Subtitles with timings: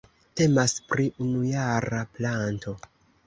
[0.39, 2.75] Temas pri unujara planto.